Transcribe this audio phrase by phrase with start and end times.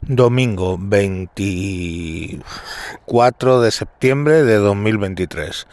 [0.00, 5.66] Domingo 24 de septiembre de 2023.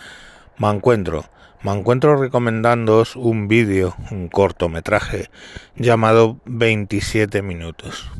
[0.57, 1.25] Me encuentro,
[1.61, 5.29] me encuentro recomendándoos un vídeo, un cortometraje
[5.75, 8.11] llamado 27 minutos.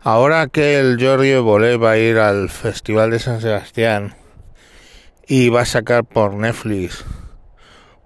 [0.00, 4.16] Ahora que el Jordi Bolé va a ir al Festival de San Sebastián
[5.26, 7.04] y va a sacar por Netflix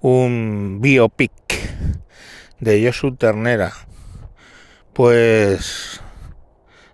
[0.00, 1.32] un biopic
[2.60, 3.72] de Josu Ternera,
[4.92, 6.01] pues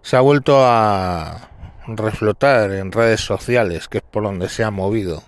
[0.09, 1.51] se ha vuelto a
[1.87, 5.23] reflotar en redes sociales, que es por donde se ha movido.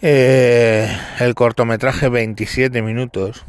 [0.00, 0.88] Eh,
[1.20, 3.44] el cortometraje 27 minutos,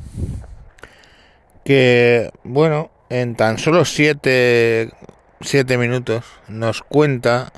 [1.64, 4.92] que bueno, en tan solo 7,
[5.40, 7.54] 7 minutos nos cuenta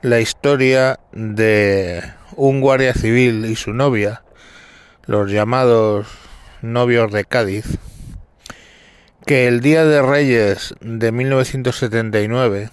[0.00, 2.02] la historia de
[2.36, 4.22] un guardia civil y su novia,
[5.04, 6.06] los llamados
[6.62, 7.66] novios de Cádiz,
[9.26, 12.70] que el día de Reyes de 1979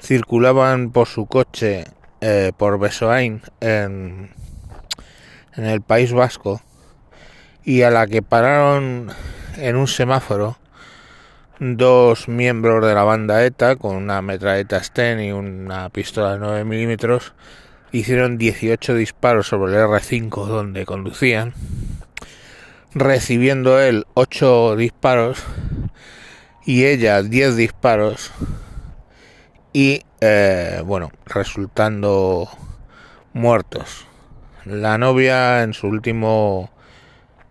[0.00, 1.84] circulaban por su coche
[2.20, 4.30] eh, por Besoain en,
[5.56, 6.60] el País Vasco
[7.64, 9.08] y a la que pararon
[9.56, 10.58] en un semáforo
[11.60, 16.64] dos miembros de la banda ETA con una metralleta Sten y una pistola de 9
[16.64, 17.32] milímetros
[17.92, 21.54] hicieron 18 disparos sobre el R5 donde conducían
[22.94, 25.42] recibiendo él 8 disparos
[26.64, 28.30] y ella 10 disparos
[29.72, 32.48] y eh, bueno, resultando
[33.32, 34.06] muertos.
[34.64, 36.70] La novia en su último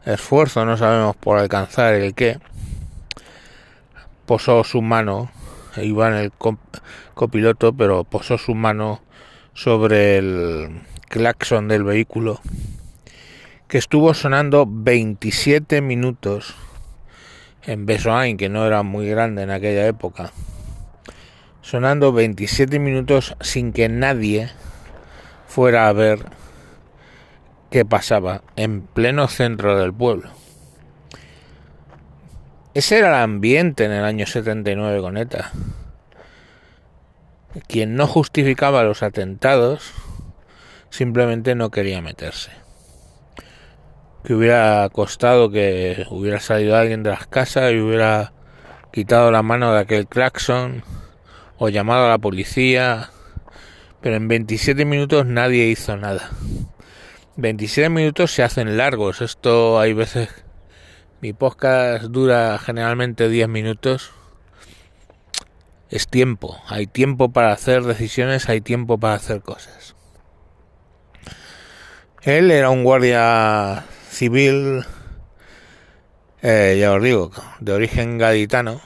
[0.06, 2.40] esfuerzo, no sabemos por alcanzar el qué,
[4.26, 5.30] posó su mano,
[5.78, 6.32] iba en el
[7.14, 9.02] copiloto, pero posó su mano
[9.54, 12.40] sobre el claxon del vehículo
[13.74, 16.54] que estuvo sonando 27 minutos
[17.64, 20.32] en Besoain, que no era muy grande en aquella época,
[21.64, 24.52] sonando 27 minutos sin que nadie
[25.48, 26.20] fuera a ver
[27.72, 30.30] qué pasaba en pleno centro del pueblo.
[32.76, 35.52] Ese era el ambiente en el año 79 con ETA.
[37.68, 39.94] Quien no justificaba los atentados
[40.92, 42.63] simplemente no quería meterse
[44.24, 48.34] que hubiera costado que hubiera salido alguien de las casas y hubiera
[48.92, 50.84] quitado la mano de aquel claxon
[51.58, 53.10] o llamado a la policía.
[54.02, 56.30] Pero en 27 minutos nadie hizo nada.
[57.36, 59.22] 27 minutos se hacen largos.
[59.22, 60.30] Esto hay veces...
[61.22, 64.12] Mi podcast dura generalmente 10 minutos.
[65.90, 66.62] Es tiempo.
[66.68, 69.96] Hay tiempo para hacer decisiones, hay tiempo para hacer cosas.
[72.24, 74.86] Él era un guardia civil,
[76.42, 78.82] eh, ya os digo, de origen gaditano,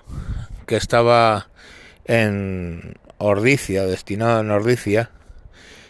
[0.65, 1.49] que estaba
[2.05, 5.11] en Ordicia, destinado en Ordicia,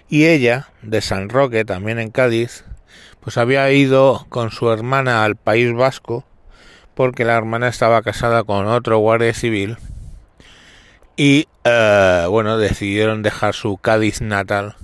[0.09, 2.65] y ella, de San Roque, también en Cádiz,
[3.19, 6.25] pues había ido con su hermana al País Vasco,
[6.95, 9.77] porque la hermana estaba casada con otro guardia civil,
[11.15, 14.75] y eh, bueno, decidieron dejar su Cádiz natal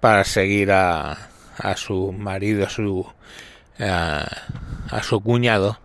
[0.00, 3.06] para seguir a, a su marido, a su
[3.78, 5.78] a, su cuñado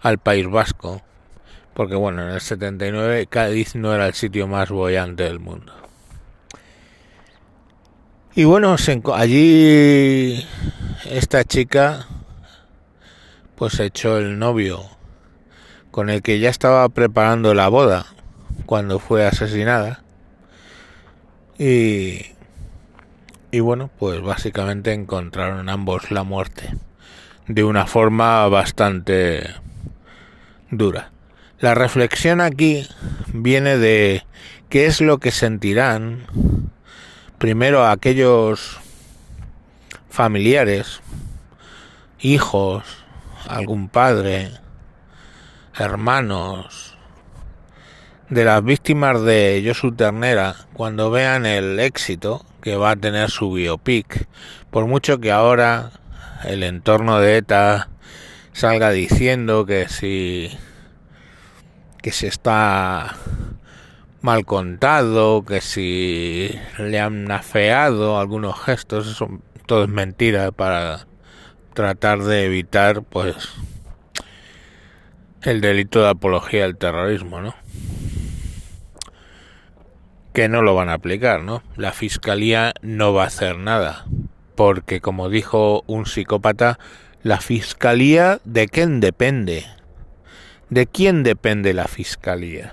[0.00, 1.02] al País Vasco,
[1.74, 5.72] porque bueno, en el 79 Cádiz no era el sitio más bollante del mundo.
[8.34, 8.76] Y bueno,
[9.14, 10.44] allí
[11.08, 12.06] esta chica
[13.54, 14.84] pues echó el novio
[15.92, 18.06] con el que ya estaba preparando la boda
[18.66, 20.02] cuando fue asesinada.
[21.56, 22.26] Y,
[23.52, 26.74] y bueno, pues básicamente encontraron ambos la muerte
[27.48, 29.44] de una forma bastante
[30.70, 31.10] dura.
[31.58, 32.86] La reflexión aquí
[33.32, 34.24] viene de
[34.68, 36.26] qué es lo que sentirán
[37.38, 38.78] primero aquellos
[40.08, 41.00] familiares,
[42.20, 42.84] hijos,
[43.48, 44.50] algún padre,
[45.76, 46.96] hermanos
[48.30, 53.52] de las víctimas de Josu Ternera cuando vean el éxito que va a tener su
[53.52, 54.26] biopic,
[54.70, 55.90] por mucho que ahora
[56.46, 57.88] el entorno de ETA
[58.52, 60.50] salga diciendo que si
[62.02, 63.16] que se está
[64.20, 71.06] mal contado, que si le han afeado algunos gestos, eso todo es mentira para
[71.72, 73.36] tratar de evitar pues
[75.42, 77.54] el delito de apología al terrorismo, ¿no?
[80.32, 81.62] Que no lo van a aplicar, ¿no?
[81.76, 84.04] La fiscalía no va a hacer nada
[84.54, 86.78] porque como dijo un psicópata,
[87.22, 89.66] la fiscalía de quién depende.
[90.70, 92.72] ¿De quién depende la fiscalía?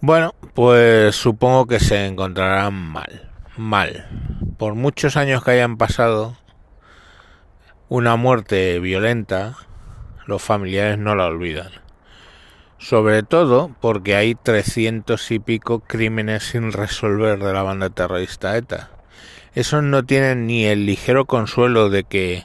[0.00, 4.08] Bueno, pues supongo que se encontrarán mal, mal.
[4.58, 6.36] Por muchos años que hayan pasado,
[7.88, 9.56] una muerte violenta,
[10.26, 11.70] los familiares no la olvidan.
[12.78, 18.95] Sobre todo porque hay trescientos y pico crímenes sin resolver de la banda terrorista ETA.
[19.56, 22.44] Esos no tienen ni el ligero consuelo de que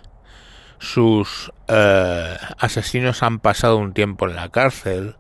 [0.79, 5.17] sus eh, asesinos han pasado un tiempo en la cárcel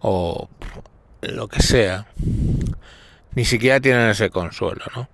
[0.00, 0.48] o
[1.20, 2.06] lo que sea.
[3.34, 5.10] Ni siquiera tienen ese consuelo, ¿no?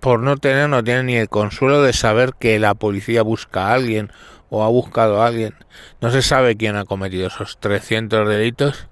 [0.00, 3.74] Por no tener, no tienen ni el consuelo de saber que la policía busca a
[3.74, 4.10] alguien
[4.50, 5.54] o ha buscado a alguien.
[6.00, 8.88] No se sabe quién ha cometido esos 300 delitos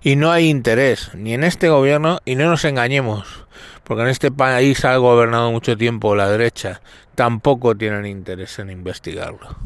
[0.00, 3.46] y no hay interés ni en este gobierno y no nos engañemos,
[3.86, 6.80] porque en este país ha gobernado mucho tiempo la derecha,
[7.14, 9.56] tampoco tienen interés en investigarlo.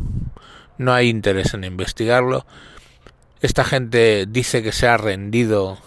[0.77, 2.45] No hay interés en investigarlo.
[3.41, 5.79] Esta gente dice que se ha rendido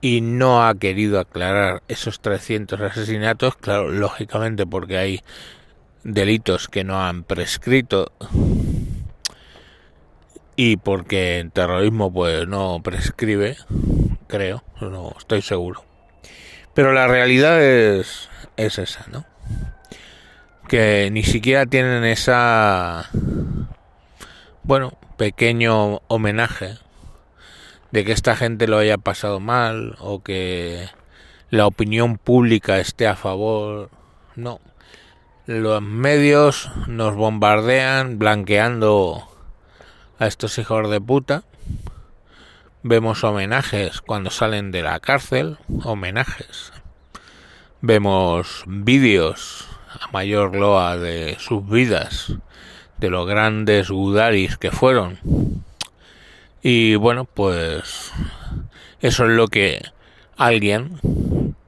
[0.00, 5.20] y no ha querido aclarar esos 300 asesinatos, claro, lógicamente porque hay
[6.04, 8.10] delitos que no han prescrito
[10.56, 13.58] y porque en terrorismo pues no prescribe,
[14.28, 15.91] creo, no estoy seguro.
[16.74, 19.24] Pero la realidad es, es esa, ¿no?
[20.68, 23.10] Que ni siquiera tienen esa,
[24.62, 26.78] bueno, pequeño homenaje
[27.90, 30.88] de que esta gente lo haya pasado mal o que
[31.50, 33.90] la opinión pública esté a favor.
[34.34, 34.60] No,
[35.44, 39.28] los medios nos bombardean blanqueando
[40.18, 41.44] a estos hijos de puta.
[42.84, 46.72] Vemos homenajes cuando salen de la cárcel, homenajes.
[47.80, 49.68] Vemos vídeos
[50.00, 52.34] a mayor loa de sus vidas,
[52.98, 55.20] de los grandes gudaris que fueron.
[56.60, 58.10] Y bueno, pues
[59.00, 59.82] eso es lo que
[60.36, 60.98] alguien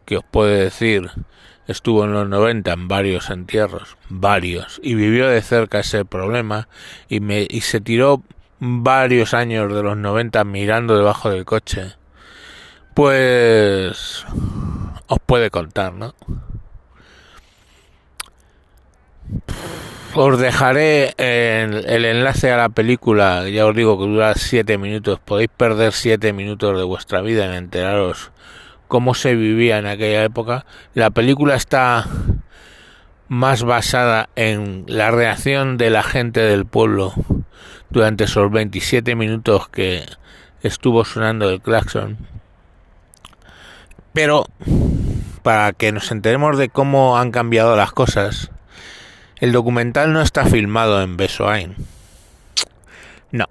[0.06, 1.12] que os puede decir
[1.68, 6.66] estuvo en los 90 en varios entierros, varios, y vivió de cerca ese problema
[7.08, 8.24] y, me, y se tiró
[8.58, 11.92] varios años de los 90 mirando debajo del coche,
[12.94, 14.24] pues
[15.06, 16.14] os puede contar, ¿no?
[20.14, 25.50] Os dejaré el enlace a la película, ya os digo que dura 7 minutos, podéis
[25.56, 28.30] perder 7 minutos de vuestra vida en enteraros
[28.94, 30.66] cómo se vivía en aquella época.
[30.94, 32.06] La película está
[33.34, 37.12] más basada en la reacción de la gente del pueblo
[37.90, 40.06] durante esos 27 minutos que
[40.62, 42.16] estuvo sonando el claxon.
[44.12, 44.46] Pero
[45.42, 48.52] para que nos enteremos de cómo han cambiado las cosas,
[49.40, 51.74] el documental no está filmado en Besoain.
[53.32, 53.46] No.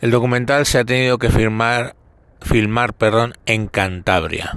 [0.00, 1.94] El documental se ha tenido que filmar
[2.40, 4.52] filmar perdón, en Cantabria.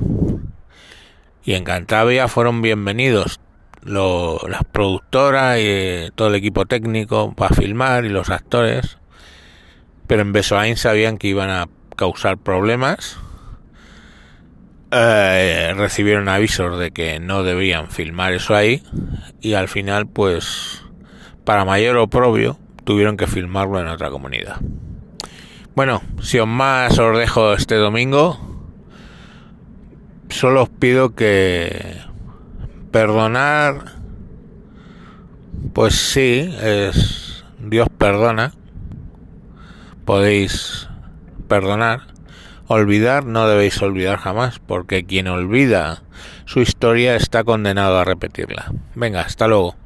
[1.43, 3.41] Y en Cantabria fueron bienvenidos
[3.85, 8.97] las productoras y todo el equipo técnico para filmar y los actores.
[10.07, 13.17] Pero en Besoain sabían que iban a causar problemas.
[14.91, 18.83] Eh, recibieron avisos de que no debían filmar eso ahí.
[19.41, 20.83] Y al final, pues,
[21.45, 24.57] para mayor oprobio, tuvieron que filmarlo en otra comunidad.
[25.75, 28.39] Bueno, si os más os dejo este domingo,
[30.29, 31.97] solo os pido que
[32.93, 33.85] perdonar,
[35.73, 38.53] pues sí, es Dios perdona,
[40.05, 40.87] podéis
[41.47, 42.01] perdonar,
[42.67, 46.03] olvidar no debéis olvidar jamás, porque quien olvida
[46.45, 48.71] su historia está condenado a repetirla.
[48.93, 49.82] Venga, hasta luego.